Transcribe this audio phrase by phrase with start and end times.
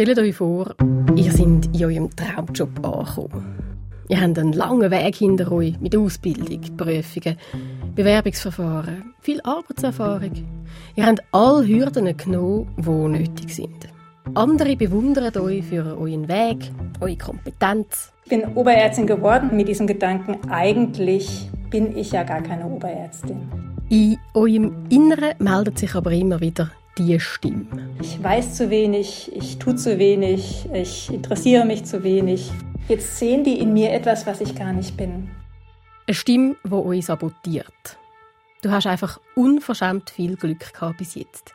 [0.00, 0.76] Stellt euch vor,
[1.16, 1.40] ihr seid
[1.74, 3.58] in eurem Traumjob angekommen.
[4.08, 7.36] Ihr habt einen langen Weg hinter euch mit Ausbildung, Prüfungen,
[7.96, 10.30] Bewerbungsverfahren, viel Arbeitserfahrung.
[10.94, 13.88] Ihr habt alle Hürden genommen, die nötig sind.
[14.34, 16.70] Andere bewundern euch für euren Weg,
[17.00, 18.12] eure Kompetenz.
[18.22, 23.48] Ich bin Oberärztin geworden mit diesem Gedanken, eigentlich bin ich ja gar keine Oberärztin.
[23.88, 27.66] In eurem Inneren meldet sich aber immer wieder die Stimme.
[28.00, 32.50] Ich weiß zu wenig, ich tue zu wenig, ich interessiere mich zu wenig.
[32.88, 35.30] Jetzt sehen die in mir etwas, was ich gar nicht bin.
[36.06, 37.98] Eine Stimme, die euch sabotiert.
[38.62, 41.54] Du hast einfach unverschämt viel Glück gehabt bis jetzt.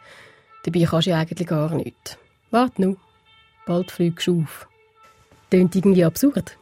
[0.63, 2.17] Dabei kannst du ja eigentlich gar nichts.
[2.51, 2.97] Warte nur,
[3.65, 4.67] bald fliegst du auf.
[5.49, 6.57] Tönt irgendwie absurd.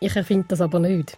[0.00, 1.16] Ich erfinde das aber nicht.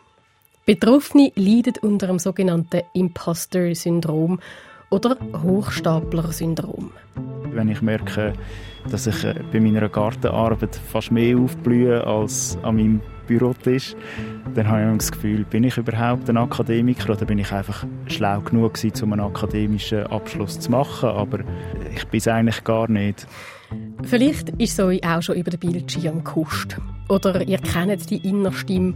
[0.67, 4.39] Betroffene leiden unter dem sogenannten Imposter-Syndrom
[4.91, 6.91] oder Hochstapler-Syndrom.
[7.53, 8.33] Wenn ich merke,
[8.91, 13.95] dass ich äh, bei meiner Gartenarbeit fast mehr aufblühe als an meinem Bürotisch,
[14.55, 18.41] dann habe ich das Gefühl, bin ich überhaupt ein Akademiker oder bin ich einfach schlau
[18.41, 21.41] genug gewesen, um einen akademischen Abschluss zu machen, aber
[21.95, 23.27] ich bin es eigentlich gar nicht.
[24.05, 26.79] Vielleicht ist es euch auch schon über den Bildschirm gekuscht.
[27.09, 28.95] Oder ihr kennt die Innerstimme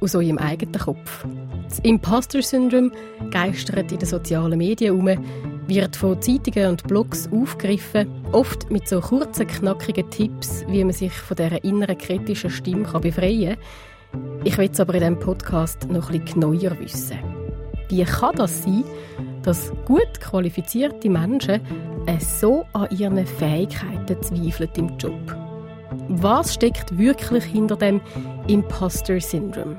[0.00, 1.26] aus eurem eigenen Kopf.
[1.70, 2.90] Das Imposter-Syndrom
[3.30, 5.24] geistert in den sozialen Medien herum,
[5.68, 11.12] wird von Zeitungen und Blogs aufgegriffen, oft mit so kurzen, knackigen Tipps, wie man sich
[11.12, 13.56] von dieser inneren kritischen Stimme befreien
[14.12, 14.40] kann.
[14.42, 17.18] Ich will es aber in diesem Podcast noch bisschen neuer wissen.
[17.88, 18.82] Wie kann das sein,
[19.44, 21.60] dass gut qualifizierte Menschen
[22.18, 25.36] so an ihren Fähigkeiten zweifeln im Job?
[26.08, 28.00] Was steckt wirklich hinter dem
[28.48, 29.76] Imposter-Syndrom?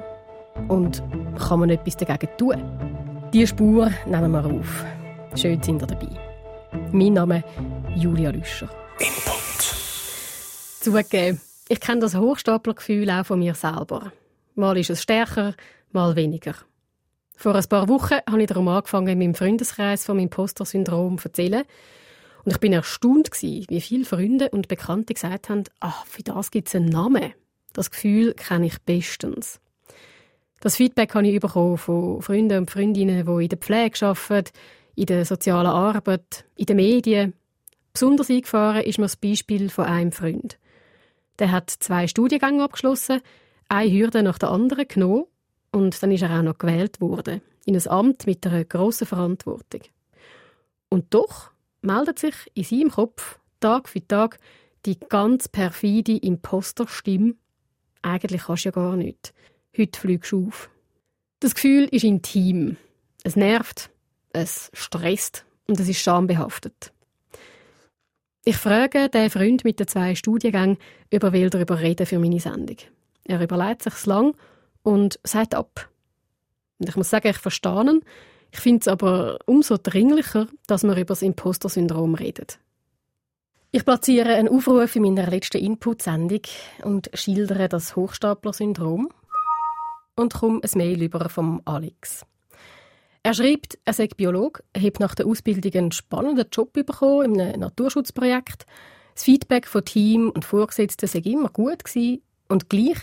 [0.67, 1.03] Und
[1.37, 3.29] kann man etwas dagegen tun?
[3.33, 4.85] Diese Spur nehmen wir auf.
[5.35, 6.09] Schön sind ihr dabei.
[6.91, 7.43] Mein Name
[7.95, 8.69] ist Julia Lüscher.
[8.99, 9.41] Input.
[10.81, 14.11] Zugegeben, ich kenne das Hochstaplergefühl auch von mir selber.
[14.55, 15.55] Mal ist es stärker,
[15.91, 16.55] mal weniger.
[17.37, 21.63] Vor ein paar Wochen habe ich darum angefangen, meinem Freundeskreis vom Imposter-Syndrom zu erzählen.
[22.43, 26.51] Und ich bin erstaunt gewesen, wie viele Freunde und Bekannte gesagt haben, ach, für das
[26.51, 27.33] gibt es einen Namen.
[27.73, 29.60] Das Gefühl kenne ich bestens.
[30.61, 34.51] Das Feedback habe ich bekommen von Freunden und Freundinnen, die in der Pflege arbeiten,
[34.95, 37.33] in der sozialen Arbeit, in den Medien.
[37.93, 40.59] Besonders eingefahren ist mir das Beispiel von einem Freund.
[41.39, 43.21] Der hat zwei Studiengänge abgeschlossen,
[43.69, 45.25] eine Hürde nach der anderen genommen
[45.71, 49.81] und dann ist er auch noch gewählt worden in ein Amt mit einer grossen Verantwortung.
[50.89, 51.49] Und doch
[51.81, 54.37] meldet sich in seinem Kopf Tag für Tag
[54.85, 57.33] die ganz perfide Imposterstimme.
[58.03, 59.33] Eigentlich kannst du ja gar nichts.
[59.77, 60.69] Heute fliegst du auf.
[61.39, 62.77] Das Gefühl ist intim.
[63.23, 63.89] Es nervt,
[64.33, 66.91] es stresst und es ist schambehaftet.
[68.43, 70.77] Ich frage den Freund mit den zwei Studiengängen,
[71.13, 72.77] ob er will darüber reden für meine Sendung.
[73.23, 74.35] Er überlegt sich lang
[74.83, 75.89] und sagt ab.
[76.79, 78.01] Und ich muss sagen, ich verstehe ihn.
[78.51, 82.47] Ich finde es aber umso dringlicher, dass wir über das Imposter-Syndrom reden.
[83.71, 86.41] Ich platziere einen Aufruf in meiner letzten Input-Sendung
[86.83, 89.09] und schildere das Hochstapler-Syndrom
[90.21, 92.25] und komme ein Mail über vom Alex.
[93.23, 97.41] Er schreibt, er sei Biolog, er hat nach der Ausbildung einen spannenden Job bekommen in
[97.41, 98.65] einem Naturschutzprojekt.
[99.13, 102.97] Das Feedback von Team und Vorgesetzten sei immer gut gewesen und gleich,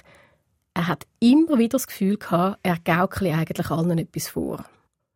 [0.74, 4.64] er hat immer wieder das Gefühl gehabt, er gaukle eigentlich allen etwas vor.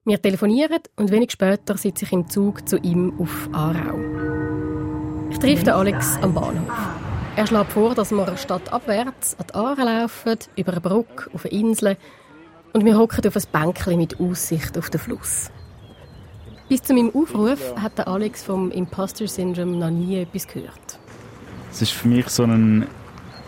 [0.05, 3.99] Wir telefonieren und wenig später sitze ich im Zug zu ihm auf Aarau.
[5.31, 7.02] Ich treffe den Alex am Bahnhof.
[7.35, 11.55] Er schlägt vor, dass wir stadtabwärts an die Aare laufen, über eine Brücke, auf eine
[11.55, 11.97] Insel
[12.75, 15.51] und wir hocken auf ein Bänkchen mit Aussicht auf den Fluss.
[16.69, 20.99] Bis zu meinem Aufruf hat der Alex vom Imposter Syndrome noch nie etwas gehört.
[21.71, 22.87] Es ist für mich so ein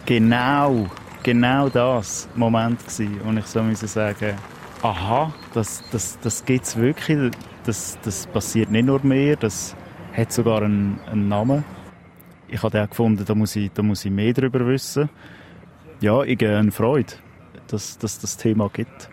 [0.06, 0.86] genau,
[1.22, 4.34] genau das Moment wo ich so müssen sagen,
[4.82, 7.32] aha, das, das, das gibt es wirklich,
[7.66, 9.76] das, das passiert nicht nur mir, das
[10.16, 11.64] hat sogar einen, einen Namen
[12.48, 15.08] ich habe auch gefunden, da muss ich, da muss ich mehr darüber wissen.
[16.00, 17.12] Ja, ich habe eine Freude,
[17.68, 19.08] dass, dass das Thema gibt.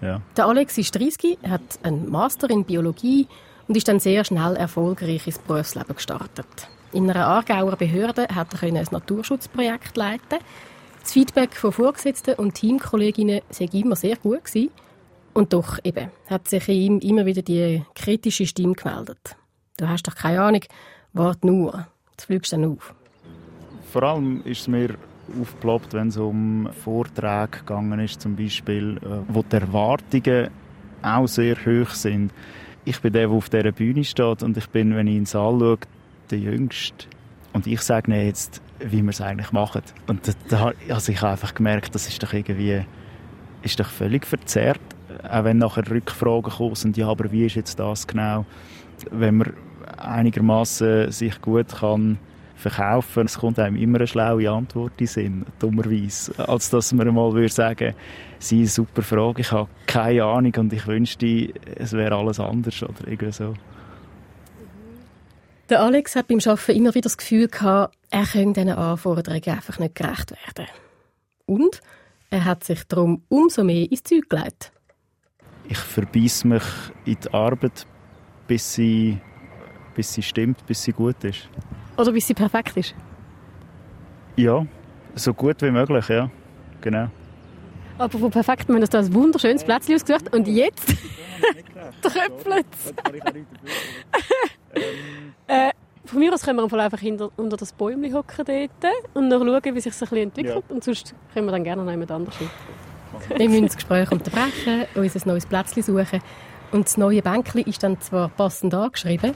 [0.00, 0.20] Ja.
[0.36, 3.26] Der Alex ist 30, hat einen Master in Biologie
[3.66, 6.68] und ist dann sehr schnell erfolgreich ins Berufsleben gestartet.
[6.92, 10.38] In einer Aargauer Behörde hat er ein Naturschutzprojekt leiten.
[11.00, 14.70] Das Feedback von Vorgesetzten und Teamkolleginnen sei immer sehr gut gewesen.
[15.32, 19.36] Und doch eben hat sich in ihm immer wieder die kritische Stimme gemeldet.
[19.76, 20.62] Du hast doch keine Ahnung,
[21.12, 21.88] wart nur.
[22.16, 22.94] Jetzt fliegst du dann auf.
[23.90, 24.94] Vor allem ist es mir
[25.40, 30.50] aufgeploppt, wenn es um Vorträge gegangen ist, zum Beispiel, äh, wo die Erwartungen
[31.02, 32.32] auch sehr hoch sind.
[32.84, 35.26] Ich bin der, der auf dieser Bühne steht und ich bin, wenn ich in den
[35.26, 35.78] Saal schaue,
[36.30, 37.06] der Jüngste.
[37.52, 39.82] Und ich sage jetzt, wie wir es eigentlich machen.
[40.06, 42.84] Und da, also ich habe einfach gemerkt, das ist doch irgendwie
[43.62, 44.80] ist doch völlig verzerrt.
[45.28, 48.44] Auch wenn nachher Rückfragen kommen sind, ja, aber wie ist jetzt das genau?
[49.10, 49.52] Wenn man
[50.04, 52.18] einigermaßen sich gut kann
[52.56, 57.32] verkaufen, es kommt einem immer eine schlaue Antwort in Sinn, dummerweise, als dass man mal
[57.34, 57.94] würde sagen,
[58.38, 62.82] sie eine super Frage, ich habe keine Ahnung und ich wünschte, es wäre alles anders
[62.82, 63.54] oder irgendwie so.
[65.68, 69.78] Der Alex hat beim Arbeiten immer wieder das Gefühl gehabt, er könne diesen Anforderungen einfach
[69.78, 70.68] nicht gerecht werden.
[71.46, 71.80] Und
[72.30, 74.72] er hat sich darum umso mehr ins Zeug gelegt.
[75.68, 76.62] Ich verbeiss mich
[77.04, 77.86] in die Arbeit,
[78.46, 79.18] bis sie,
[79.94, 81.48] bis sie stimmt, bis sie gut ist.
[81.96, 82.94] Oder bis sie perfekt ist?
[84.36, 84.66] Ja,
[85.14, 86.30] so gut wie möglich, ja.
[86.80, 87.08] Genau.
[87.96, 90.88] Aber wo perfekt, wir haben uns da ein wunderschönes Plätzchen ausgesucht und jetzt
[92.02, 92.92] tröpfelt es.
[95.46, 95.70] äh,
[96.04, 99.74] von mir aus können wir einfach hinter, unter das Bäumchen hocken dort und noch schauen,
[99.74, 100.64] wie sich das ein bisschen entwickelt.
[100.68, 100.74] Ja.
[100.74, 102.50] Und sonst können wir dann gerne noch jemand anderes hin.
[103.36, 106.20] Wir müssen das Gespräch unterbrechen, uns ein neues Plätzchen suchen.
[106.74, 109.32] Und das neue Bänkchen ist dann zwar passend angeschrieben.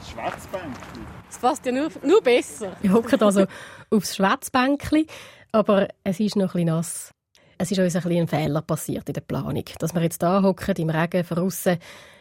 [1.29, 2.75] Das passt ja nur, nur besser.
[2.81, 3.45] Wir hocken also
[3.89, 5.05] aufs Schwarzbänkchen,
[5.53, 7.13] aber es ist noch ein bisschen nass.
[7.57, 9.63] Es ist uns ein, bisschen ein Fehler passiert in der Planung.
[9.79, 11.77] Dass wir jetzt hier hocken, im Regen, draussen.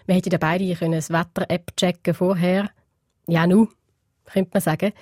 [0.07, 2.71] Wir hätten ja beide können das Wetter-App checken vorher.
[3.27, 3.67] Ja, nu,
[4.25, 4.93] könnte man sagen.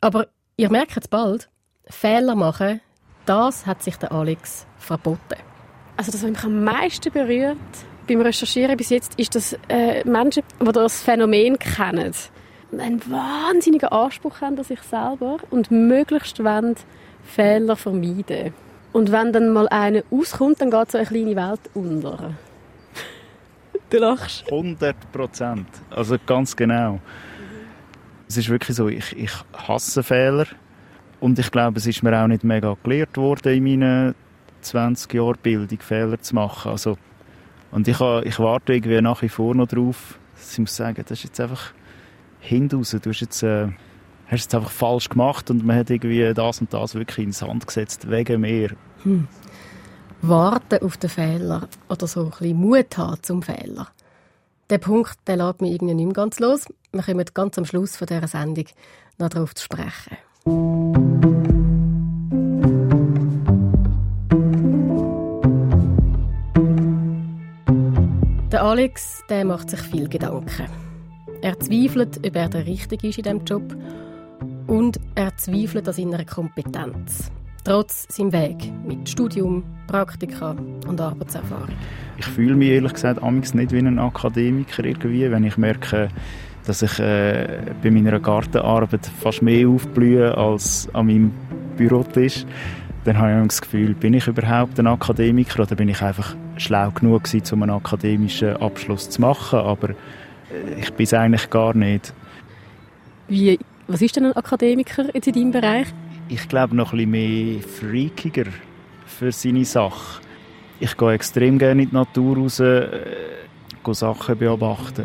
[0.00, 0.26] Aber
[0.56, 1.48] ihr merkt es bald,
[1.86, 2.80] Fehler machen,
[3.26, 5.38] das hat sich der Alex verboten.
[5.96, 7.58] Also das, was mich am meisten berührt
[8.06, 12.12] beim Recherchieren bis jetzt, ist, dass äh, Menschen, die das Phänomen kennen,
[12.72, 16.76] einen wahnsinnigen Anspruch haben an sich selber und möglichst wollen
[17.24, 18.54] Fehler vermeiden.
[18.92, 22.34] Und wenn dann mal einer auskommt, dann geht so eine kleine Welt unter.
[23.90, 24.44] du lachst.
[24.50, 25.66] 100 Prozent.
[25.90, 27.00] Also ganz genau.
[28.28, 30.46] Es ist wirklich so, ich, ich hasse Fehler.
[31.20, 34.14] Und ich glaube, es ist mir auch nicht mega gelehrt worden in meinen
[34.62, 36.72] 20 Jahren Bildung, Fehler zu machen.
[36.72, 36.96] Also,
[37.72, 40.18] und ich, ich warte irgendwie nach wie vor noch drauf,
[40.50, 41.72] ich muss sagen, das ist jetzt einfach
[42.40, 42.90] hinaus.
[42.90, 43.68] Du hast jetzt, äh,
[44.26, 47.66] hast jetzt einfach falsch gemacht und man hat irgendwie das und das wirklich ins Hand
[47.66, 48.76] gesetzt, wegen mir.
[49.04, 49.26] Hm.
[50.20, 53.88] Warten auf den Fehler oder so ein bisschen Mut haben zum Fehler.
[54.70, 56.66] Der Punkt, der lässt mich irgendwie nicht mehr ganz los.
[56.92, 58.66] Wir kommen ganz am Schluss von dieser Sendung
[59.18, 61.71] noch darauf zu sprechen.
[68.72, 70.66] Alex der macht sich viel Gedanken.
[71.42, 73.76] Er zweifelt, ob er der Richtige ist in diesem Job
[74.66, 77.30] und er zweifelt an seiner Kompetenz.
[77.64, 80.56] Trotz seinem Weg mit Studium, Praktika
[80.88, 81.68] und Arbeitserfahrung.
[82.16, 86.08] Ich fühle mich ehrlich gesagt amigs nicht wie ein Akademiker irgendwie, wenn ich merke,
[86.64, 91.30] dass ich äh, bei meiner Gartenarbeit fast mehr aufblühe als an meinem
[91.76, 92.46] Bürotisch.
[93.04, 96.90] Dann habe ich das Gefühl, bin ich überhaupt ein Akademiker oder bin ich einfach schlau
[96.90, 99.90] genug gewesen, um einen akademischen Abschluss zu machen, aber
[100.78, 102.12] ich bin es eigentlich gar nicht.
[103.28, 105.86] Wie, was ist denn ein Akademiker in deinem Bereich?
[106.28, 108.50] Ich glaube noch ein bisschen mehr freakiger
[109.06, 110.20] für seine Sache.
[110.80, 112.88] Ich gehe extrem gerne in die Natur raus, äh,
[113.84, 115.04] gehe Sachen beobachten.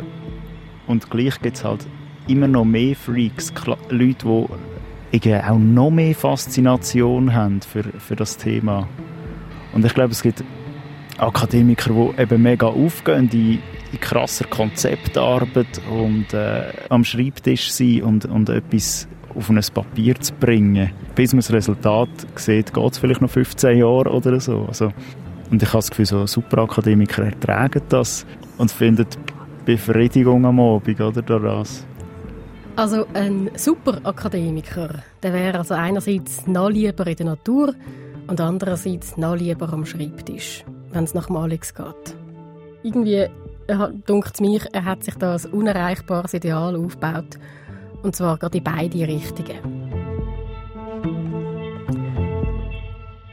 [0.87, 1.85] Und gleich gibt es halt
[2.27, 3.53] immer noch mehr Freaks,
[3.89, 4.49] Leute,
[5.13, 8.87] die auch noch mehr Faszination haben für, für das Thema.
[9.73, 10.43] Und ich glaube, es gibt
[11.17, 13.59] Akademiker, die eben mega aufgehen in
[13.91, 20.33] in krasser Konzeptarbeit und äh, am Schreibtisch sein und, und etwas auf ein Papier zu
[20.33, 20.91] bringen.
[21.15, 24.65] Bis man das Resultat sieht, geht es vielleicht noch 15 Jahre oder so.
[24.67, 24.91] Also,
[25.51, 28.25] und ich habe das Gefühl, so Superakademiker ertragen das
[28.57, 29.07] und finden
[29.65, 31.85] Befriedigung am Abend oder das.
[32.75, 37.73] Also ein Superakademiker, der wäre also einerseits noch lieber in der Natur
[38.27, 40.63] und andererseits noch lieber am Schreibtisch,
[40.97, 42.15] wenn es nach Alex geht.
[42.81, 43.27] Irgendwie
[44.07, 47.37] dunkt mich, er hat sich da ein unerreichbares Ideal aufgebaut.
[48.01, 49.57] Und zwar gerade in beide Richtungen.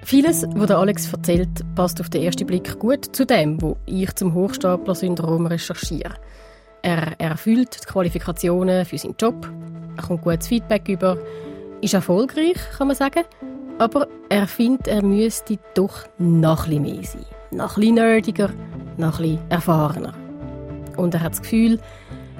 [0.02, 4.34] Vieles, was Alex erzählt, passt auf den ersten Blick gut zu dem, wo ich zum
[4.34, 6.14] Hochstapler-Syndrom recherchiere.
[6.82, 9.50] Er erfüllt die Qualifikationen für seinen Job,
[9.96, 11.16] er kommt gutes Feedback über,
[11.80, 13.24] ist erfolgreich, kann man sagen,
[13.78, 17.24] aber er findet, er müsste doch noch ein mehr sein.
[17.54, 18.52] Noch ein nerdiger,
[18.96, 20.12] noch ein erfahrener.
[20.96, 21.78] Und er hat das Gefühl,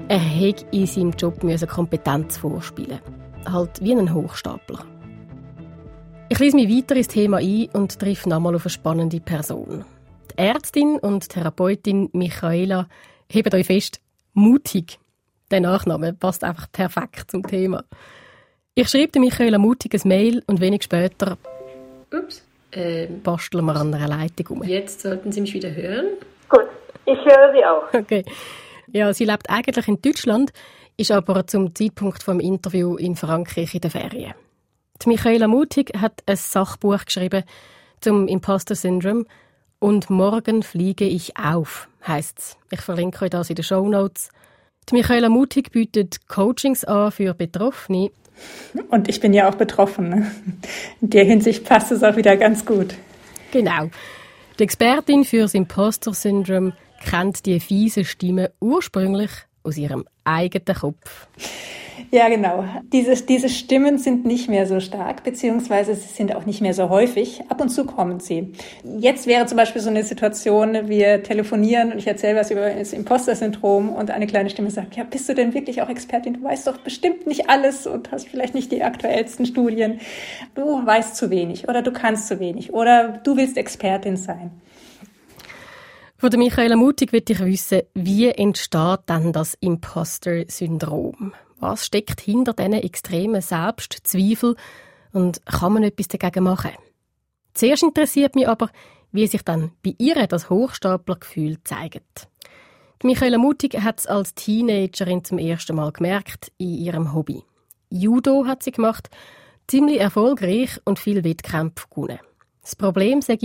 [0.09, 2.99] er hätte in seinem Job Kompetenz vorspielen
[3.47, 4.85] Halt wie ein Hochstapler.
[6.31, 9.85] Ich lese mich weiter ins Thema ein und treffe nochmal auf eine spannende Person.
[10.33, 12.89] Die Ärztin und Therapeutin Michaela
[13.31, 14.01] hebt euch fest,
[14.33, 14.99] mutig.
[15.53, 17.85] Der Nachname passt einfach perfekt zum Thema.
[18.75, 21.39] Ich schreibe Michaela Mutig ein Mail und wenig später
[22.13, 22.43] Ups.
[22.75, 24.63] Ähm, basteln wir an einer Leitung um.
[24.65, 26.07] Jetzt sollten Sie mich wieder hören.
[26.49, 26.67] Gut,
[27.07, 27.95] ich höre Sie auch.
[27.95, 28.25] Okay.
[28.93, 30.53] Ja, sie lebt eigentlich in Deutschland,
[30.97, 34.35] ist aber zum Zeitpunkt vom Interview in Frankreich in der Ferien.
[35.03, 37.45] Die Michaela Mutig hat ein Sachbuch geschrieben
[38.01, 39.25] zum Imposter Syndrome
[39.81, 42.57] und morgen fliege ich auf, heißt's.
[42.71, 44.29] Ich verlinke euch das in den Show Notes.
[44.89, 48.11] Die Michaela Mutig bietet Coachings an für Betroffene.
[48.89, 50.31] Und ich bin ja auch betroffen.
[51.01, 52.95] In der Hinsicht passt es auch wieder ganz gut.
[53.53, 53.91] Genau.
[54.59, 56.73] Die Expertin für das Imposter Syndrome
[57.05, 59.31] kennt die fiese Stimme ursprünglich
[59.65, 61.27] aus ihrem eigenen Kopf.
[62.11, 62.65] Ja, genau.
[62.93, 66.89] Diese, diese Stimmen sind nicht mehr so stark, beziehungsweise sie sind auch nicht mehr so
[66.89, 67.43] häufig.
[67.49, 68.53] Ab und zu kommen sie.
[68.99, 72.93] Jetzt wäre zum Beispiel so eine Situation, wir telefonieren und ich erzähle was über das
[72.93, 76.35] Imposter-Syndrom und eine kleine Stimme sagt, ja, bist du denn wirklich auch Expertin?
[76.35, 80.01] Du weißt doch bestimmt nicht alles und hast vielleicht nicht die aktuellsten Studien.
[80.55, 84.51] Du weißt zu wenig oder du kannst zu wenig oder du willst Expertin sein.
[86.17, 91.35] Von der Michaela Mutig will ich wissen, wie entsteht dann das Imposter-Syndrom?
[91.59, 94.57] Was steckt hinter diesen extremen Selbstzweifel
[95.13, 96.73] und kann man etwas dagegen machen?
[97.53, 98.71] Zuerst interessiert mich aber,
[99.11, 102.29] wie sich dann bei ihr das Hochstaplergefühl zeigt.
[103.03, 107.43] Die Michaela Mutig hat es als Teenagerin zum ersten Mal gemerkt in ihrem Hobby.
[107.91, 109.11] Judo hat sie gemacht,
[109.67, 112.21] ziemlich erfolgreich und viel Wettkämpfe gewonnen.
[112.63, 113.39] Das Problem sei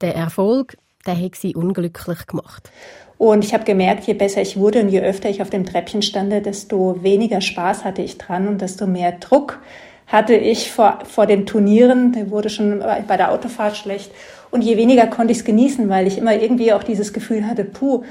[0.00, 0.76] der Erfolg,
[1.06, 2.70] der hat sie unglücklich gemacht.
[3.18, 6.02] Und ich habe gemerkt, je besser ich wurde und je öfter ich auf dem Treppchen
[6.02, 9.58] stande, desto weniger Spaß hatte ich dran und desto mehr Druck
[10.06, 12.12] hatte ich vor, vor den Turnieren.
[12.12, 14.10] Der wurde schon bei der Autofahrt schlecht.
[14.50, 17.64] Und je weniger konnte ich es genießen, weil ich immer irgendwie auch dieses Gefühl hatte,
[17.64, 18.04] puh,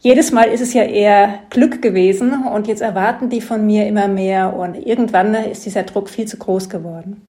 [0.00, 4.08] jedes Mal ist es ja eher Glück gewesen und jetzt erwarten die von mir immer
[4.08, 7.22] mehr und irgendwann ist dieser Druck viel zu groß geworden.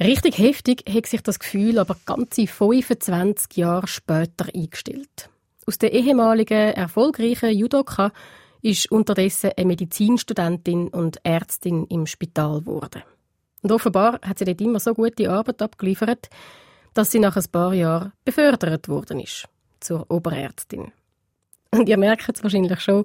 [0.00, 5.30] Richtig heftig hat sich das Gefühl aber ganze 25 Jahre später eingestellt.
[5.66, 8.12] Aus der ehemaligen erfolgreichen Judoka
[8.60, 13.02] ist unterdessen eine Medizinstudentin und Ärztin im Spital geworden.
[13.62, 16.28] Und offenbar hat sie dort immer so gute Arbeit abgeliefert,
[16.92, 19.48] dass sie nach ein paar Jahren befördert worden ist
[19.80, 20.92] zur Oberärztin.
[21.70, 23.04] Und ihr merkt es wahrscheinlich schon,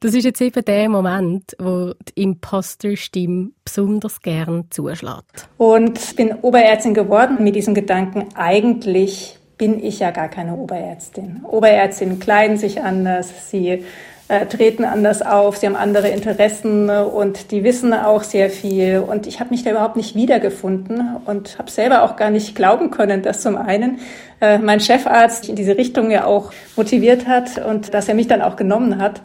[0.00, 5.48] das ist jetzt eben der Moment, wo die Imposter-Stimme besonders gern zuschlägt.
[5.56, 11.40] Und bin Oberärztin geworden mit diesem Gedanken, eigentlich bin ich ja gar keine Oberärztin.
[11.44, 13.84] Oberärztinnen kleiden sich anders, sie
[14.28, 18.98] äh, treten anders auf, sie haben andere Interessen und die wissen auch sehr viel.
[18.98, 22.90] Und ich habe mich da überhaupt nicht wiedergefunden und habe selber auch gar nicht glauben
[22.90, 24.00] können, dass zum einen
[24.40, 28.42] äh, mein Chefarzt in diese Richtung ja auch motiviert hat und dass er mich dann
[28.42, 29.22] auch genommen hat.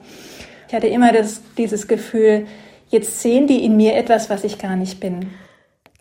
[0.72, 2.48] Ich hatte immer das, dieses Gefühl,
[2.88, 5.30] jetzt sehen die in mir etwas, was ich gar nicht bin.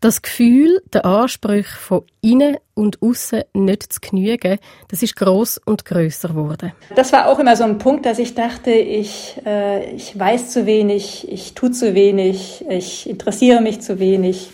[0.00, 5.84] Das Gefühl, der Anspruch von innen und außen nicht zu genügen, das ist groß und
[5.84, 6.70] größer geworden.
[6.94, 10.66] Das war auch immer so ein Punkt, dass ich dachte, ich, äh, ich weiß zu
[10.66, 14.50] wenig, ich tue zu wenig, ich interessiere mich zu wenig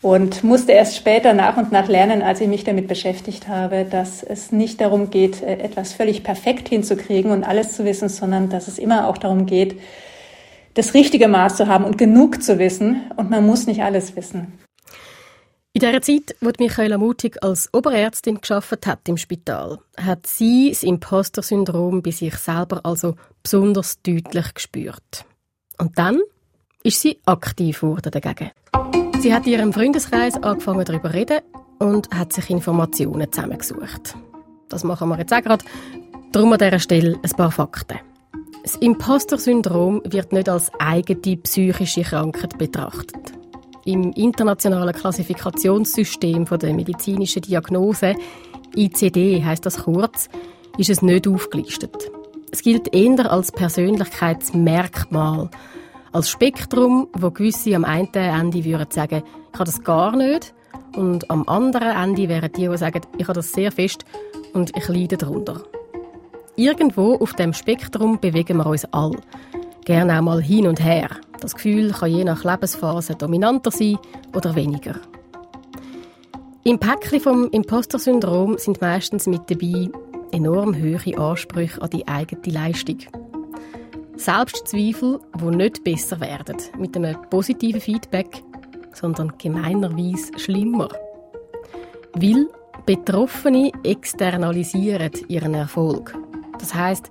[0.00, 4.22] und musste erst später nach und nach lernen, als ich mich damit beschäftigt habe, dass
[4.22, 8.68] es nicht darum geht, äh, etwas völlig perfekt hinzukriegen und alles zu wissen, sondern dass
[8.68, 9.80] es immer auch darum geht,
[10.74, 13.10] das richtige Maß zu haben und genug zu wissen.
[13.16, 14.58] Und man muss nicht alles wissen.
[15.72, 20.82] In der Zeit, wo Michaela Mutig als Oberärztin geschafft hat im Spital, hat sie das
[20.82, 25.24] Imposter-Syndrom bei sich selber also besonders deutlich gespürt.
[25.76, 26.20] Und dann
[26.82, 28.50] ist sie aktiv geworden dagegen.
[29.20, 31.38] Sie hat in ihrem Freundeskreis angefangen darüber zu reden
[31.80, 34.14] und hat sich Informationen zusammengesucht.
[34.68, 35.64] Das machen wir jetzt auch gerade.
[36.30, 37.98] Darum an dieser Stelle ein paar Fakten.
[38.62, 43.32] Das Imposter-Syndrom wird nicht als eigene psychische Krankheit betrachtet.
[43.84, 48.14] Im internationalen Klassifikationssystem der medizinischen Diagnose,
[48.76, 50.28] ICD heißt das kurz,
[50.76, 52.08] ist es nicht aufgelistet.
[52.52, 55.50] Es gilt eher als Persönlichkeitsmerkmal,
[56.12, 59.22] als Spektrum, wo gewisse am einen Ende würden sagen,
[59.52, 60.54] ich habe das gar nicht,
[60.96, 64.04] und am anderen Ende wären die, die sagen, ich habe das sehr fest
[64.52, 65.62] und ich leide darunter.
[66.56, 69.12] Irgendwo auf dem Spektrum bewegen wir uns all.
[69.84, 71.08] Gerne auch mal hin und her.
[71.40, 73.98] Das Gefühl kann je nach Lebensphase dominanter sein
[74.34, 74.96] oder weniger.
[76.64, 79.88] Im Päckchen vom Imposter-Syndrom sind meistens mit dabei
[80.32, 82.98] enorm hohe Ansprüche an die eigene Leistung.
[84.18, 88.42] Selbstzweifel, die nicht besser werden mit einem positiven Feedback,
[88.92, 90.88] sondern gemeinerweise schlimmer.
[92.14, 92.48] Weil
[92.84, 96.16] Betroffene externalisieren ihren Erfolg.
[96.58, 97.10] Das heißt,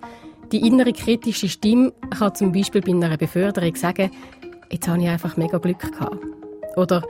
[0.51, 4.11] die innere kritische Stimme kann zum Beispiel bei einer Beförderung sagen,
[4.71, 6.17] jetzt habe ich einfach mega Glück gehabt.
[6.75, 7.03] Oder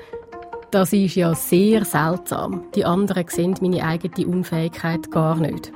[0.71, 2.65] das ist ja sehr seltsam.
[2.75, 5.71] Die anderen sehen meine eigene Unfähigkeit gar nicht.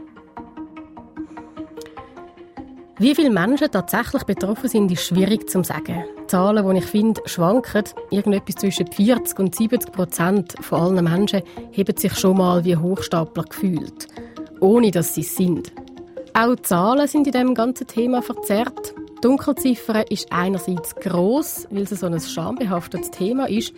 [3.02, 6.04] Wie viele Menschen tatsächlich betroffen sind, ist schwierig zu sagen.
[6.28, 7.86] Zahlen, die ich finde, schwanken.
[8.12, 11.42] Irgendetwas zwischen 40 und 70 Prozent von allen Menschen
[11.76, 14.08] haben sich schon mal wie Hochstapler gefühlt,
[14.60, 15.72] ohne dass sie es sind.
[16.36, 18.94] Auch die Zahlen sind in diesem ganzen Thema verzerrt.
[19.18, 23.74] Die Dunkelziffer ist einerseits gross, weil es so ein schambehaftetes Thema ist.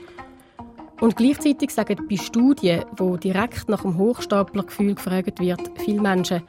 [0.99, 6.43] Und gleichzeitig sagen bei Studien, wo direkt nach dem Hochstaplergefühl gefragt wird, viele Menschen,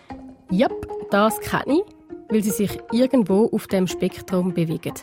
[0.51, 0.67] ja,
[1.13, 4.95] das kenne ich, weil sie sich irgendwo auf dem Spektrum bewegen.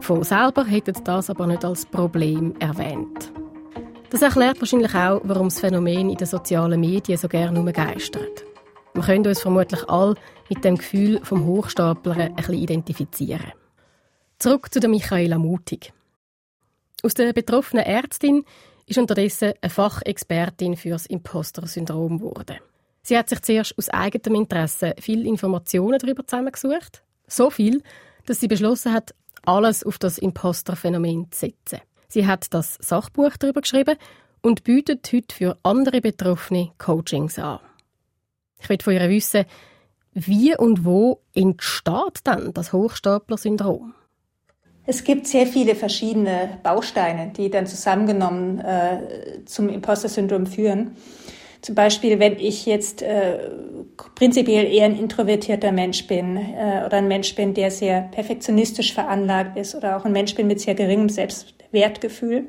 [0.00, 3.32] Von selber hätten das aber nicht als Problem erwähnt.
[4.10, 8.44] Das erklärt wahrscheinlich auch, warum das Phänomen in den sozialen Medien so gerne geistert.
[8.94, 10.16] Wir können uns vermutlich alle
[10.48, 13.52] mit dem Gefühl vom Hochstapler ein bisschen identifizieren.
[14.38, 15.92] Zurück zu der Michaela Mutig.
[17.02, 18.44] Aus der betroffenen Ärztin
[18.86, 22.56] ist unterdessen eine Fachexpertin für das Imposter-Syndrom geworden.
[23.02, 27.02] Sie hat sich zuerst aus eigenem Interesse viele Informationen darüber zusammengesucht.
[27.26, 27.82] So viel,
[28.26, 29.14] dass sie beschlossen hat,
[29.44, 31.80] alles auf das Imposter-Phänomen zu setzen.
[32.08, 33.96] Sie hat das Sachbuch darüber geschrieben
[34.42, 37.60] und bietet heute für andere Betroffene Coachings an.
[38.60, 39.44] Ich will von ihr wissen,
[40.12, 43.94] wie und wo entsteht dann das Hochstapler-Syndrom?
[44.86, 50.96] Es gibt sehr viele verschiedene Bausteine, die dann zusammengenommen äh, zum Imposter-Syndrom führen.
[51.62, 53.50] Zum Beispiel, wenn ich jetzt äh,
[54.14, 59.58] prinzipiell eher ein introvertierter Mensch bin äh, oder ein Mensch bin, der sehr perfektionistisch veranlagt
[59.58, 62.48] ist oder auch ein Mensch bin mit sehr geringem Selbstwertgefühl,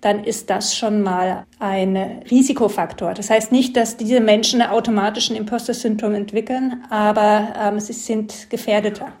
[0.00, 1.96] dann ist das schon mal ein
[2.30, 3.12] Risikofaktor.
[3.14, 9.12] Das heißt nicht, dass diese Menschen automatisch ein Imposter-Syndrom entwickeln, aber ähm, sie sind gefährdeter.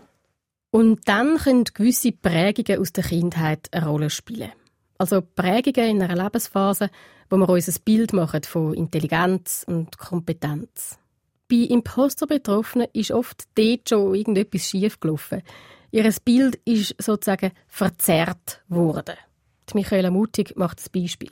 [0.70, 4.52] Und dann können gewisse Prägungen aus der Kindheit eine Rolle spielen.
[4.98, 6.90] Also Prägungen in einer Lebensphase,
[7.28, 10.98] wo wir uns ein Bild machen von Intelligenz und Kompetenz.
[11.48, 15.42] Bei Imposter-Betroffenen ist oft dort schon irgendetwas schiefgelaufen.
[15.92, 19.16] Ihr Bild ist sozusagen verzerrt worden.
[19.68, 21.30] Die Michaela Mutig macht das Beispiel.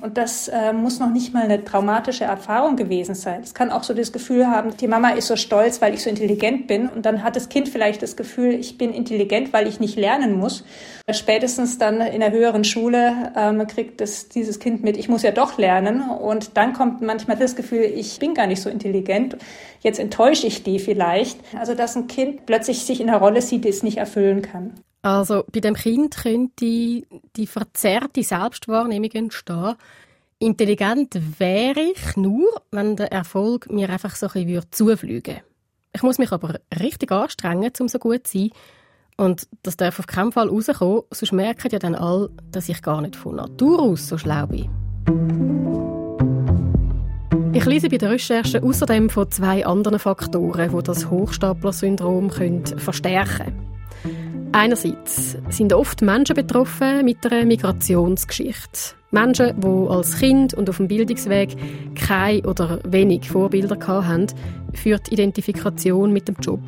[0.00, 3.40] Und das äh, muss noch nicht mal eine traumatische Erfahrung gewesen sein.
[3.42, 6.10] Es kann auch so das Gefühl haben, die Mama ist so stolz, weil ich so
[6.10, 6.88] intelligent bin.
[6.88, 10.38] Und dann hat das Kind vielleicht das Gefühl, ich bin intelligent, weil ich nicht lernen
[10.38, 10.64] muss.
[11.10, 15.32] Spätestens dann in der höheren Schule ähm, kriegt das, dieses Kind mit, ich muss ja
[15.32, 16.02] doch lernen.
[16.02, 19.36] Und dann kommt manchmal das Gefühl, ich bin gar nicht so intelligent.
[19.80, 21.38] Jetzt enttäusche ich die vielleicht.
[21.58, 24.74] Also dass ein Kind plötzlich sich in einer Rolle sieht, die es nicht erfüllen kann.
[25.02, 29.76] Also bei dem Kind könnte die verzerrte Selbstwahrnehmung entstehen.
[30.38, 35.42] Intelligent wäre ich nur, wenn der Erfolg mir einfach so ein bisschen zufliegen würde.
[35.94, 38.50] Ich muss mich aber richtig anstrengen, um so gut zu sein.
[39.16, 43.02] Und das darf auf keinen Fall rauskommen, sonst merken ja dann alle, dass ich gar
[43.02, 44.70] nicht von Natur aus so schlau bin.
[47.52, 53.69] Ich lese bei der Recherche außerdem von zwei anderen Faktoren, die das Hochstapler-Syndrom verstärken können.
[54.52, 58.96] Einerseits sind oft Menschen betroffen mit einer Migrationsgeschichte.
[59.12, 61.56] Menschen, die als Kind und auf dem Bildungsweg
[61.94, 64.26] keine oder wenig Vorbilder hatten,
[64.74, 66.60] führt Identifikation mit dem Job.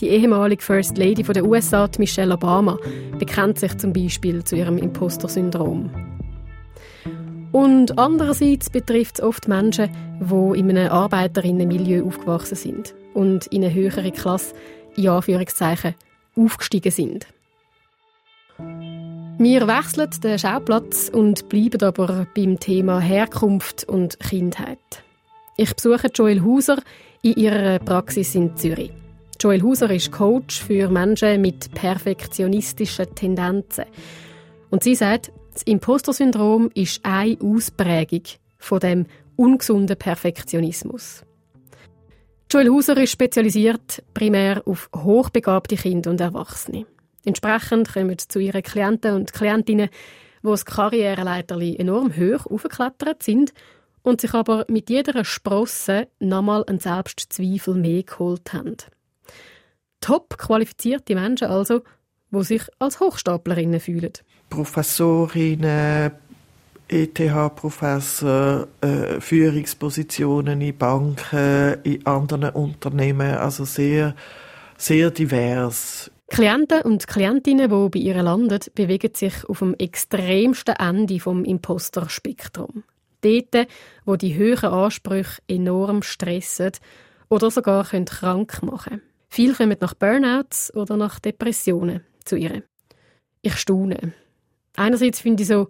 [0.00, 2.78] Die ehemalige First Lady der USA, Michelle Obama,
[3.18, 5.90] bekennt sich zum Beispiel zu ihrem Imposter-Syndrom.
[7.52, 9.90] Und andererseits betrifft es oft Menschen,
[10.20, 14.54] die in einem Arbeiterinnenmilieu aufgewachsen sind und in eine höhere Klasse,
[14.96, 15.94] in Anführungszeichen,
[16.36, 17.26] aufgestiegen sind.
[19.38, 24.78] Wir wechseln den Schauplatz und bleiben aber beim Thema Herkunft und Kindheit.
[25.56, 26.78] Ich besuche Joel Hauser
[27.22, 28.92] in ihrer Praxis in Zürich.
[29.40, 33.84] Joel Hauser ist Coach für Menschen mit perfektionistischen Tendenzen.
[34.70, 38.22] Und sie sagt, das Imposter-Syndrom ist eine Ausprägung
[38.58, 41.22] von dem ungesunden Perfektionismus.
[42.54, 46.86] Joel Hauser ist spezialisiert primär auf hochbegabte Kinder und Erwachsene.
[47.24, 49.88] Entsprechend kommen zu ihren Klienten und Klientinnen,
[50.40, 53.52] die das Karriereleiter enorm hoch aufgeklettert sind
[54.02, 58.76] und sich aber mit jeder Sprosse nochmal einen Selbstzweifel mehr geholt haben.
[60.00, 61.82] Top qualifizierte Menschen also,
[62.30, 64.12] die sich als Hochstaplerinnen fühlen.
[64.48, 66.12] Professorinnen,
[66.88, 74.14] ETH-Professor, äh, Führungspositionen in Banken, in anderen Unternehmen, also sehr,
[74.76, 76.10] sehr divers.
[76.28, 82.84] Klienten und Klientinnen, die bei ihr landen, bewegen sich auf dem extremsten Ende vom Imposter-Spektrum.
[83.20, 83.68] Dort,
[84.04, 86.72] wo die höheren Ansprüche enorm stressen
[87.28, 89.02] oder sogar krank machen können.
[89.28, 92.62] Viele kommen nach Burnouts oder nach Depressionen zu ihr.
[93.42, 94.12] Ich staune.
[94.76, 95.68] Einerseits finde ich so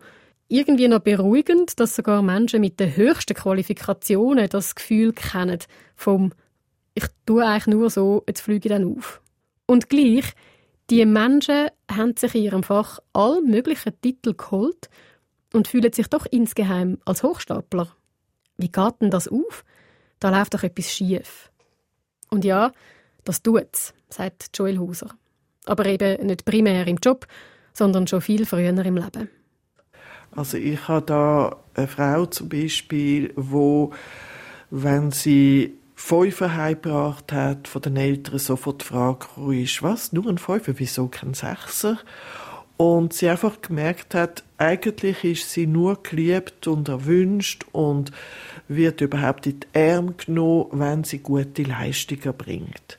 [0.54, 5.58] irgendwie noch beruhigend, dass sogar Menschen mit den höchsten Qualifikationen das Gefühl kennen
[5.96, 6.32] vom
[6.94, 9.20] ich tue eigentlich nur so, jetzt fliege ich dann auf.
[9.66, 10.32] Und gleich,
[10.90, 14.88] die Menschen haben sich in ihrem Fach all möglichen Titel geholt
[15.52, 17.88] und fühlen sich doch insgeheim als Hochstapler.
[18.56, 19.64] Wie geht denn das auf?
[20.20, 21.50] Da läuft doch etwas schief.
[22.30, 22.72] Und ja,
[23.24, 25.08] das tut's, sagt Joel Hauser.
[25.66, 27.26] Aber eben nicht primär im Job,
[27.72, 29.30] sondern schon viel früher im Leben.
[30.36, 33.92] Also ich habe da eine Frau zum Beispiel, wo,
[34.70, 40.38] wenn sie Fünfer heimgebracht hat, von den Eltern sofort die Frage ist, was, nur ein
[40.38, 41.98] Fünfer, wieso kein Sechser?
[42.76, 48.10] Und sie einfach gemerkt hat, eigentlich ist sie nur geliebt und erwünscht und
[48.66, 52.98] wird überhaupt in die Arme genommen, wenn sie gute Leistungen bringt.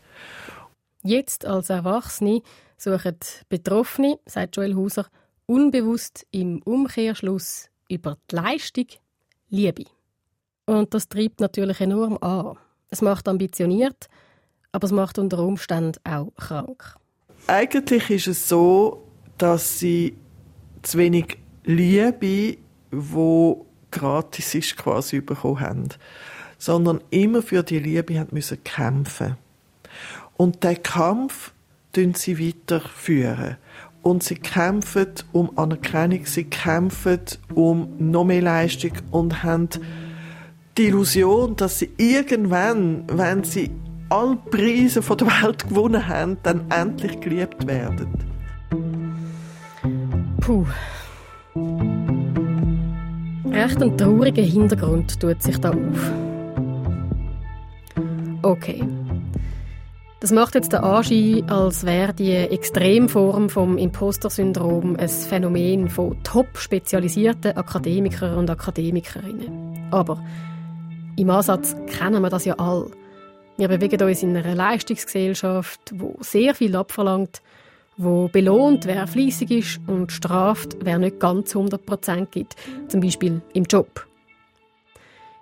[1.04, 2.42] Jetzt als Erwachsene
[2.78, 3.18] suchen
[3.50, 5.08] Betroffene, sagt Joel Hauser,
[5.46, 8.88] unbewusst im Umkehrschluss über die Leistung
[9.50, 9.86] Liebe.
[10.66, 12.58] Und das treibt natürlich enorm an.
[12.90, 14.08] Es macht ambitioniert,
[14.72, 16.96] aber es macht unter Umständen auch krank.
[17.48, 20.16] Eigentlich ist es so, dass sie
[20.82, 22.58] zu wenig Liebe,
[22.92, 25.90] wo gratis ist, quasi bekommen haben,
[26.58, 29.38] sondern immer für die Liebe haben müssen kämpfen.
[30.38, 31.54] Und der Kampf
[31.94, 33.58] tun sie weiterführen.
[34.06, 37.22] Und sie kämpfen um Anerkennung, sie kämpfen
[37.56, 39.68] um noch mehr Leistung und haben
[40.78, 43.72] die Illusion, dass sie irgendwann, wenn sie
[44.10, 48.14] alle Preise von der Welt gewonnen haben, dann endlich geliebt werden.
[50.40, 50.68] Puh.
[53.50, 56.12] Recht ein trauriger Hintergrund tut sich da auf.
[58.44, 58.84] Okay.
[60.26, 66.58] Das macht jetzt den Anschein, als wäre die Extremform vom Imposter-Syndrom ein Phänomen von top
[66.58, 69.88] spezialisierten Akademikern und Akademikerinnen.
[69.92, 70.20] Aber
[71.16, 72.90] im Ansatz kennen wir das ja alle.
[73.58, 77.44] Wir bewegen uns in einer Leistungsgesellschaft, wo sehr viel abverlangt,
[77.96, 82.56] wo belohnt, wer fließig ist und straft, wer nicht ganz 100% gibt,
[82.88, 84.08] zum Beispiel im Job.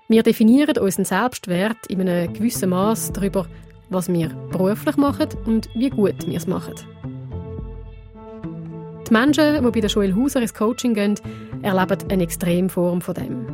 [0.09, 3.47] Wir definieren unseren Selbstwert in einem gewissen Maß darüber,
[3.93, 6.73] was wir beruflich machen und wie gut wir es machen.
[9.07, 11.15] Die Menschen, die bei der Joel Hauser ins Coaching gehen,
[11.61, 13.45] erleben eine Extremform von dem.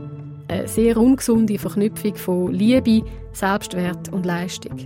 [0.47, 4.77] Eine sehr ungesunde Verknüpfung von Liebe, Selbstwert und Leistung.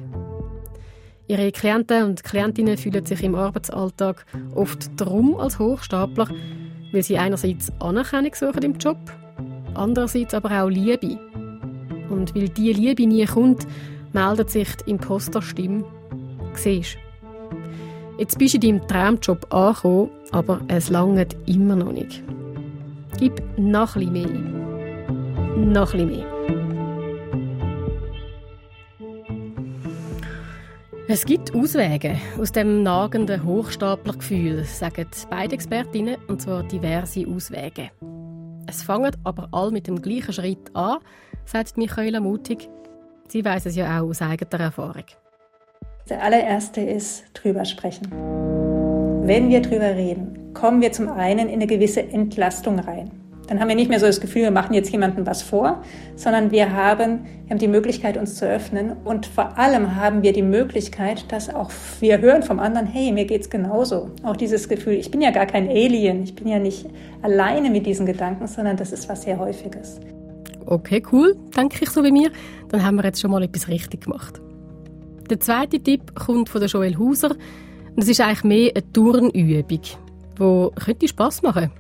[1.27, 6.27] Ihre Klienten und Klientinnen fühlen sich im Arbeitsalltag oft darum als Hochstapler,
[6.91, 8.97] weil sie einerseits Anerkennung suchen im Job,
[9.73, 11.17] andererseits aber auch Liebe.
[12.09, 13.65] Und weil diese Liebe nie kommt,
[14.13, 15.83] meldet sich die Imposterstimme.
[16.53, 16.97] Siehst
[18.17, 22.23] Jetzt bist du in deinem Traumjob angekommen, aber es langt immer noch nicht.
[23.17, 24.27] Gib noch ein mehr.
[25.57, 26.33] Noch ein mehr.
[31.07, 37.91] Es gibt Auswege aus dem nagenden Hochstaplergefühl, sagen beide Expertinnen, und zwar diverse Auswege.
[38.67, 40.99] Es fangen aber alle mit dem gleichen Schritt an,
[41.45, 42.69] sagt Michaela Mutig.
[43.27, 45.05] Sie weiß es ja auch aus eigener Erfahrung.
[46.09, 48.11] Der allererste ist drüber sprechen.
[49.25, 53.11] Wenn wir drüber reden, kommen wir zum einen in eine gewisse Entlastung rein.
[53.47, 55.81] Dann haben wir nicht mehr so das Gefühl, wir machen jetzt jemandem was vor,
[56.15, 58.93] sondern wir haben, wir haben die Möglichkeit, uns zu öffnen.
[59.03, 63.25] Und vor allem haben wir die Möglichkeit, dass auch wir hören vom anderen, hey, mir
[63.25, 64.11] geht's genauso.
[64.23, 66.85] Auch dieses Gefühl, ich bin ja gar kein Alien, ich bin ja nicht
[67.21, 69.99] alleine mit diesen Gedanken, sondern das ist was sehr Häufiges.
[70.73, 72.31] Okay, cool, denke ich so wie mir.
[72.69, 74.41] Dann haben wir jetzt schon mal etwas richtig gemacht.
[75.29, 77.31] Der zweite Tipp kommt von der Joel Hauser.
[77.95, 79.81] Und es ist eigentlich mehr eine Turnübung,
[80.39, 81.71] die könnte Spass machen.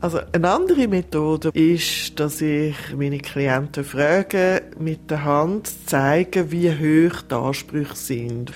[0.00, 6.50] Also eine andere Methode ist, dass ich meine Klienten frage, mit der Hand zu zeigen,
[6.50, 8.52] wie hoch die Ansprüche sind.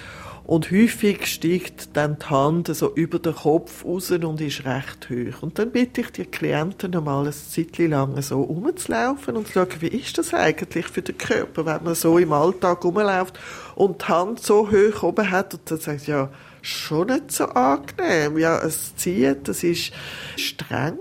[0.51, 5.45] Und häufig steigt dann die Hand so über den Kopf raus und ist recht hoch.
[5.45, 9.69] Und dann bitte ich die Klienten einmal ein Zeitchen lang so rumzulaufen und zu schauen,
[9.79, 13.39] wie ist das eigentlich für den Körper, wenn man so im Alltag rumläuft
[13.77, 16.31] und die Hand so hoch oben hat und dann sagt ja,
[16.63, 18.37] schon nicht so angenehm.
[18.37, 19.93] Ja, es zieht, es ist
[20.35, 20.99] streng.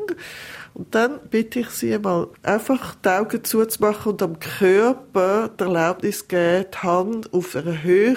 [0.75, 6.27] Und dann bitte ich Sie mal, einfach die Augen zuzumachen und am Körper die Erlaubnis
[6.27, 8.15] geben, die Hand auf einer Höhe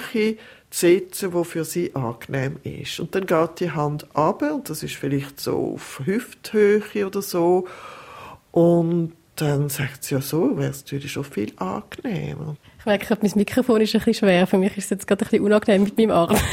[0.75, 3.01] setzen, die für Sie angenehm ist.
[3.01, 7.67] Und dann geht die Hand ab und das ist vielleicht so auf Hüfthöhe oder so.
[8.51, 12.57] Und dann sagt sie ja so, wäre es natürlich schon viel angenehmer.
[12.79, 14.47] Ich merke, mein Mikrofon ist ein bisschen schwer.
[14.47, 16.37] Für mich ist es jetzt gerade ein bisschen unangenehm mit meinem Arm.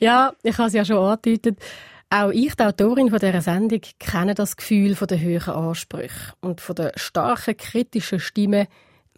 [0.00, 1.58] Ja, ich habe es ja schon angedeutet.
[2.08, 6.62] Auch ich, die Autorin von dieser Sendung, kenne das Gefühl von der höheren Ansprüche und
[6.62, 8.66] von der starken, kritischen Stimme.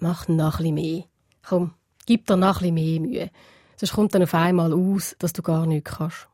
[0.01, 1.05] Mach noch ein bisschen mehr.
[1.47, 1.75] Komm,
[2.07, 3.31] gib dir noch ein mehr Mühe.
[3.77, 6.29] Sonst kommt dann auf einmal aus, dass du gar nichts kannst.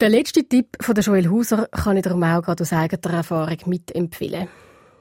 [0.00, 3.58] Der letzte Tipp von der Joel Hauser kann ich darum auch gerade aus eigener Erfahrung
[3.66, 4.48] mitempfehlen.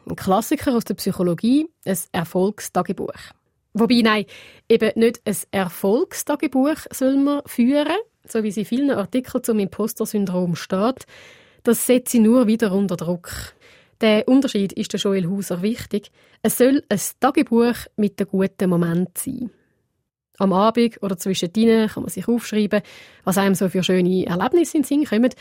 [0.08, 3.14] Ein Klassiker aus der Psychologie, ein Erfolgstagebuch.
[3.74, 4.26] Wobei, nein,
[4.68, 10.56] eben nicht ein Erfolgstagebuch soll man führen, so wie es in vielen Artikeln zum Imposter-Syndrom
[10.56, 11.06] steht.
[11.62, 13.30] Das setzt sie nur wieder unter Druck.
[14.02, 16.12] Der Unterschied ist der Joel Hauser wichtig.
[16.44, 19.50] Es soll ein Tagebuch mit einem guten Moment sein.
[20.38, 22.82] Am Abend oder zwischendrin kann man sich aufschreiben,
[23.24, 25.34] was einem so für schöne Erlebnisse in den Sinn kommen.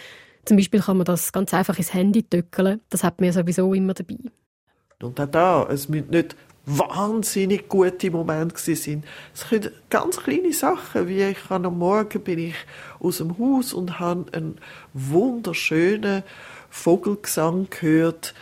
[0.47, 2.81] Zum Beispiel kann man das ganz einfach ins Handy töckeln.
[2.88, 4.16] Das hat man sowieso immer dabei.
[5.03, 6.35] Und auch da, es müssen nicht
[6.66, 9.05] wahnsinnig gute Momente sein.
[9.35, 12.57] Es können ganz kleine Sachen, wie ich am Morgen bin ich
[12.99, 14.59] aus dem Haus und habe einen
[14.92, 16.25] wunderschönen
[16.77, 18.35] Vogelgesang gehört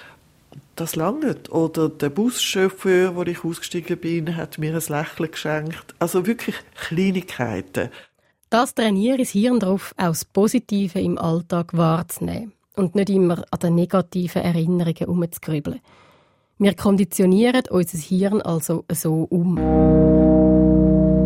[0.76, 1.50] das langt.
[1.50, 5.94] Oder der Buschauffeur, wo ich ausgestiegen bin, hat mir ein Lächeln geschenkt.
[5.98, 7.90] Also wirklich Kleinigkeiten.
[8.50, 13.60] Das trainiere das Hirn darauf, auch das Positive im Alltag wahrzunehmen und nicht immer an
[13.60, 15.80] den negativen Erinnerungen herumzugrübeln.
[16.58, 19.56] Wir konditionieren unser Hirn also so um.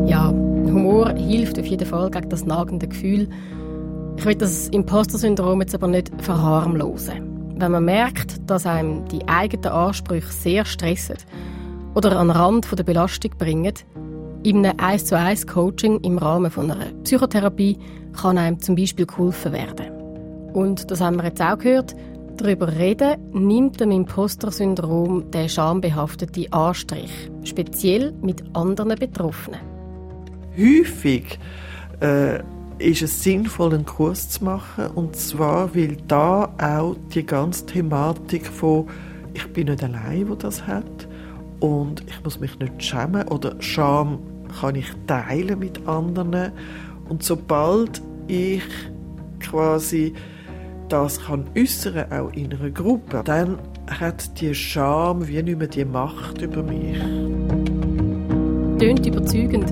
[0.07, 3.29] Ja, Humor hilft auf jeden Fall gegen das nagende Gefühl.
[4.19, 9.73] Ich will das Imposter-Syndrom jetzt aber nicht verharmlosen wenn man merkt, dass einem die eigenen
[9.73, 11.17] Ansprüche sehr stressen
[11.95, 13.75] oder an den Rand der Belastung bringen,
[14.45, 17.77] in einem 1 zu 1 Coaching im Rahmen einer Psychotherapie
[18.21, 19.91] kann einem zum Beispiel geholfen werden.
[20.53, 21.97] Und das haben wir jetzt auch gehört,
[22.37, 27.11] darüber reden nimmt dem Imposter-Syndrom den schambehafteten Anstrich,
[27.43, 29.61] speziell mit anderen Betroffenen.
[30.57, 31.39] Häufig
[32.01, 32.39] äh
[32.79, 34.87] ist es sinnvoll, einen Kurs zu machen.
[34.95, 38.87] Und zwar, weil da auch die ganze Thematik von
[39.35, 41.09] ich bin nicht allein, wo das hat
[41.61, 44.19] und ich muss mich nicht schämen oder Scham
[44.61, 46.53] kann ich teilen mit anderen.
[47.09, 48.63] Und sobald ich
[49.41, 50.15] quasi
[50.89, 55.85] das kann äußern, auch in einer Gruppe, dann hat die Scham wie nicht mehr die
[55.85, 56.99] Macht über mich.
[58.79, 59.71] Tönt überzeugend.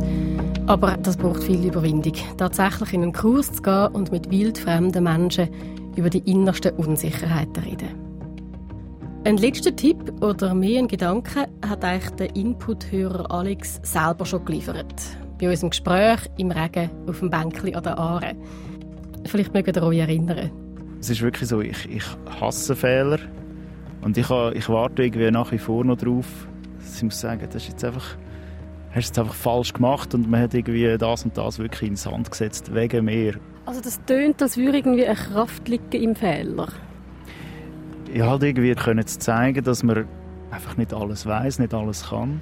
[0.67, 5.49] Aber das braucht viel Überwindung, tatsächlich in einen Kurs zu gehen und mit wildfremden Menschen
[5.95, 7.89] über die innersten Unsicherheiten reden.
[9.25, 14.95] Ein letzter Tipp oder mehr ein Gedanke hat eigentlich der Input-Hörer Alex selber schon geliefert.
[15.41, 18.35] Bei unserem Gespräch im Regen auf dem Bänkli an der Aare.
[19.25, 20.51] Vielleicht mögt ihr euch erinnern.
[21.01, 22.05] Es ist wirklich so, ich, ich
[22.41, 23.21] hasse Fehler
[24.03, 26.49] und ich, ich warte irgendwie nach wie vor noch drauf.
[26.93, 28.17] Ich muss sagen, das ist jetzt einfach
[28.97, 31.97] hast es einfach falsch gemacht und man hat irgendwie das und das wirklich in den
[31.97, 33.35] Sand gesetzt, wegen mir.
[33.67, 36.69] Also das tönt, als würde irgendwie eine Kraft liegen im Fehler.
[38.15, 40.07] Ja, halt irgendwie können zu zeigen, dass man
[40.51, 42.41] einfach nicht alles weiß, nicht alles kann.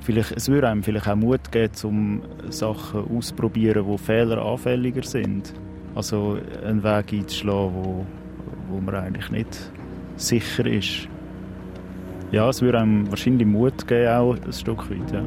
[0.00, 5.52] Vielleicht, es würde einem vielleicht auch Mut geben, um Sachen auszuprobieren, wo Fehler anfälliger sind.
[5.94, 8.06] Also einen Weg einzuschlagen, wo,
[8.70, 9.70] wo man eigentlich nicht
[10.16, 11.09] sicher ist.
[12.32, 15.12] Ja, es würde einem wahrscheinlich Mut geben, auch ein Stück weit.
[15.12, 15.24] Ja.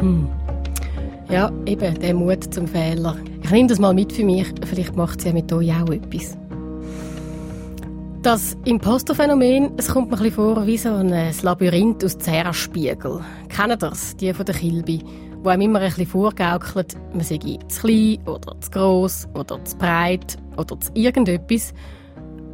[0.00, 0.28] Hm.
[1.30, 3.16] Ja, eben, der Mut zum Fehler.
[3.42, 6.36] Ich nehme das mal mit für mich, vielleicht macht es ja mit euch auch etwas.
[8.20, 13.20] Das Imposterphänomen, es kommt mir ein bisschen vor wie so ein Labyrinth aus Zerspiegel.
[13.48, 14.16] Kennt ihr das?
[14.16, 15.00] Die von der Kilby
[15.46, 19.78] wo einem immer ein bisschen vorgaukelt, man sei zu klein oder zu gross oder zu
[19.78, 21.72] breit oder zu irgendetwas.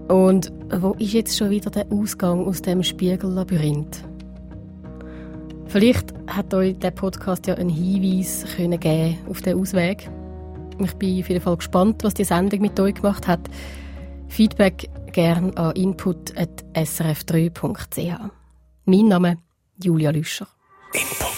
[0.09, 4.05] Und wo ist jetzt schon wieder der Ausgang aus dem Spiegellabyrinth?
[5.69, 10.11] Vielleicht hat euch der Podcast ja einen Hinweis können geben auf den Ausweg.
[10.79, 13.49] Ich bin auf jeden Fall gespannt, was die Sendung mit euch gemacht hat.
[14.29, 18.31] Feedback gern an input.srf3.ch.
[18.85, 19.39] Mein Name
[19.83, 20.47] Julia Lüscher.
[20.93, 21.32] Input.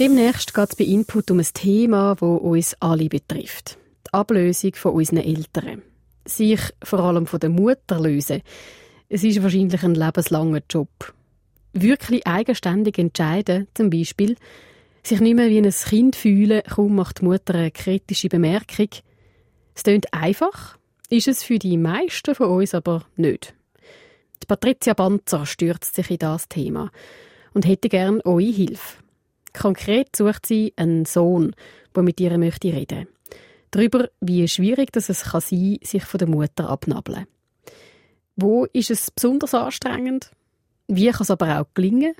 [0.00, 3.76] Demnächst geht es bei Input um ein Thema, das uns alle betrifft.
[4.06, 5.82] Die Ablösung von unseren Eltern.
[6.24, 8.40] Sich vor allem von der Mutter lösen.
[9.10, 11.12] Es ist wahrscheinlich ein lebenslanger Job.
[11.74, 14.36] Wirklich eigenständig entscheiden, zum Beispiel,
[15.02, 18.88] sich nicht mehr wie ein Kind fühlen, kaum macht die Mutter eine kritische Bemerkung.
[19.74, 20.78] Es klingt einfach,
[21.10, 23.52] ist es für die meisten von uns aber nicht.
[24.42, 26.90] Die Patricia Banzer stürzt sich in das Thema
[27.52, 28.96] und hätte gern eure Hilfe.
[29.52, 31.54] Konkret sucht sie einen Sohn,
[31.94, 33.06] der mit ihr möchte reden.
[33.70, 37.26] Darüber, wie schwierig es kann sein, sich von der Mutter abnabeln.
[38.36, 40.30] Wo ist es besonders anstrengend?
[40.88, 42.14] Wie kann es aber auch gelingen?